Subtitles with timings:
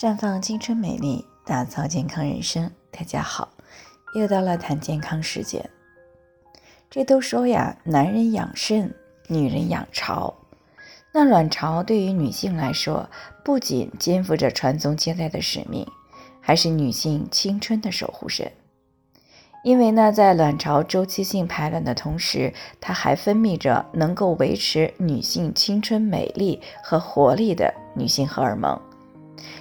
[0.00, 2.70] 绽放青春美丽，打造健康人生。
[2.90, 3.50] 大家好，
[4.14, 5.68] 又到了谈健康时间。
[6.88, 8.94] 这都说呀，男人养肾，
[9.28, 10.32] 女人养巢。
[11.12, 13.10] 那卵巢对于女性来说，
[13.44, 15.86] 不仅肩负着传宗接代的使命，
[16.40, 18.50] 还是女性青春的守护神。
[19.62, 28.80] 因为呢，在卵巢周期性排卵的同时，它还分泌着能够维持女性青春美丽和活力的女性荷尔蒙。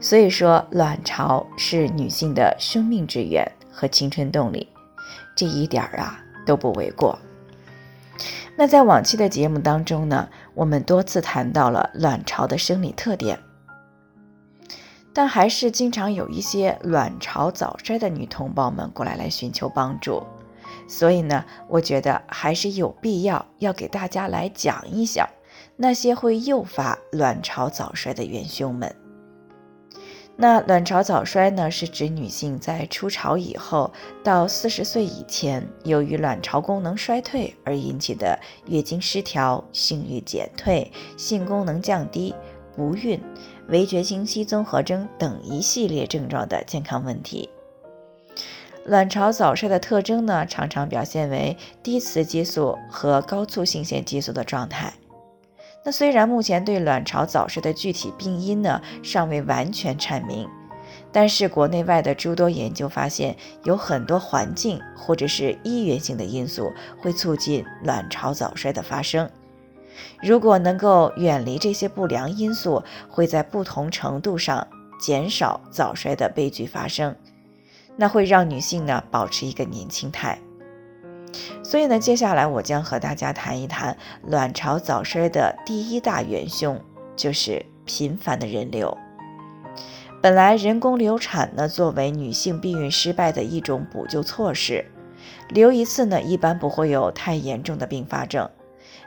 [0.00, 4.66] 所以说，卵巢是女性的生命之源和青春动力，
[5.36, 7.18] 这一点儿啊都不为过。
[8.56, 13.38] 那在往期的节目当中呢，我们多次谈到了卵巢的生理特点，
[15.12, 20.22] 但还是经常有一些卵巢早衰的女同胞们过来来寻求帮助，
[20.88, 25.28] 所以呢，我觉得还是有必要要给大家来讲一讲
[25.76, 28.94] 那些会诱发卵巢早衰的元凶们。
[30.42, 33.92] 那卵巢早衰呢，是指女性在初潮以后
[34.24, 42.34] 到四十岁以前，由于卵巢功能衰退而引起的月经失调、性欲减退、性功能降低、
[42.74, 43.20] 不孕、
[43.68, 47.50] 围绝经期综合征等一系列症状的健康问题。
[48.86, 54.90] 卵巢早衰的特征呢，常常表现为低雌激素和高促性腺激素的状态。
[55.82, 60.48] 那虽然目前对卵巢早衰的具体病因呢尚未完全阐明，
[61.10, 66.70] 但是国内外的诸多研究发现，有很多环境或者是医源性的因素
[67.00, 69.28] 会促进卵巢早衰的发生。
[70.22, 74.66] 如果能够远离这些不良因素，会在不同程度上
[75.00, 77.16] 减少早衰的悲剧发生，
[77.96, 80.38] 那会让女性呢保持一个年轻态。
[81.62, 86.80] 所以呢，接下来我将和大家谈一谈卵巢早衰的第一大元凶，
[87.16, 88.96] 就是频繁的人流。
[90.22, 94.84] 本来人工流产呢，作为女性避孕失败的一种补救措施，
[95.48, 98.50] 流一次呢，一般不会有太严重的并发症。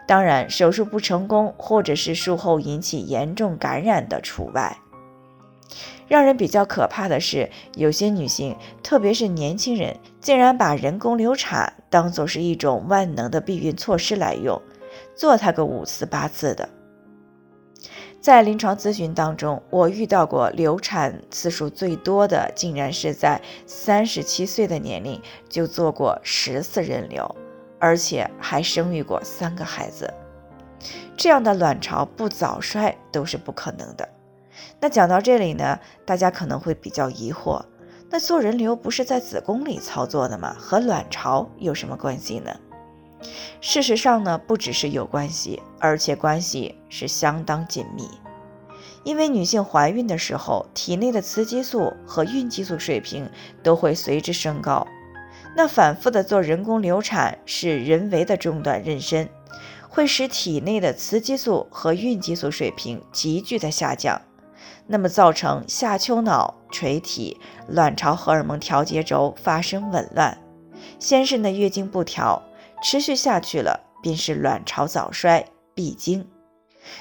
[0.08, 4.78] 当然，手术不成功或者是术后引起严重感染的除外。
[6.14, 14.62] 让人比较可怕的是，有些女性，特别是年轻人，竟然把人工流产当做是一种万能的避孕措施来用，
[15.16, 16.70] 做它个五次八次的。
[18.22, 25.20] 在临床咨询当中，我遇到过流产次数最多的，竟然是在三十七岁的年龄
[25.50, 27.36] 就做过十次人流，
[27.80, 30.14] 而且还生育过三个孩子。
[31.18, 34.08] 这样的卵巢不早衰都是不可能的。
[34.80, 37.64] 那讲到这里呢，大家可能会比较疑惑，
[38.10, 40.56] 那做人流不是在子宫里操作的吗？
[40.60, 42.56] 和卵巢有什么关系呢？
[43.62, 48.10] 事实上呢，不只是有关系，而且关系是相当紧密。
[49.06, 53.30] 因为女性怀孕的时候，体内的雌激素和孕激素水平
[53.62, 54.86] 都会随之升高。
[55.56, 59.28] 那反复的做人工流产是人为的中断妊娠，
[59.88, 64.22] 会使体内的雌激素和孕激素水平急剧的下降。
[64.88, 70.38] 那么造成下丘脑垂体卵巢荷尔蒙调节轴发生紊乱，
[71.00, 72.42] 先是呢月经不调，
[72.84, 76.28] 持续下去了便是卵巢早衰闭经。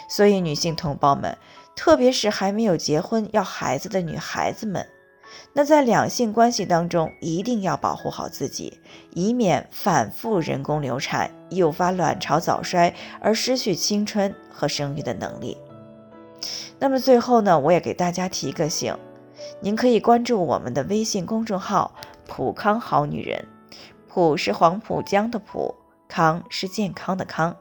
[0.08, 1.36] 所以女性同胞们，
[1.74, 4.86] 特别是还没有结婚要孩子的女孩子们，
[5.54, 8.80] 那在两性关系当中一定要保护好自己，
[9.10, 15.56] 以免反复人工流产，诱发卵巢早衰而失去青春和生育的能力。
[16.82, 18.98] 那么最后呢，我也给大家提个醒，
[19.60, 21.94] 您可以关注我们的微信公众号
[22.26, 23.46] “普康好女人”，
[24.10, 25.76] 普是黄浦江的浦，
[26.08, 27.56] 康是健康的康。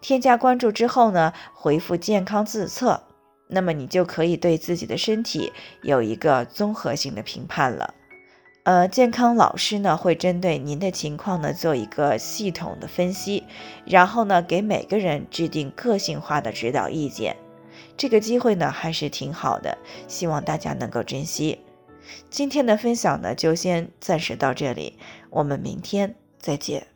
[0.00, 3.02] 添加关注之后呢，回复“健康自测”，
[3.50, 5.52] 那么你就可以对自己的身体
[5.82, 7.94] 有一个综合性的评判了。
[8.62, 13.42] 呃，健康老师呢会针对您的情况呢做一个系统的分析，
[13.84, 17.36] 然后呢给每个人制定个性化的指导意见。
[17.96, 19.76] 这个机会呢还是挺好的，
[20.08, 21.60] 希望大家能够珍惜。
[22.28, 24.98] 今天的分享呢就先暂时到这里，
[25.30, 26.89] 我们明天再见。